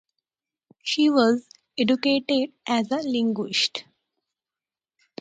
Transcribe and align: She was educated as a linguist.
She 0.81 1.11
was 1.11 1.47
educated 1.77 2.53
as 2.65 2.89
a 2.89 3.03
linguist. 3.03 3.83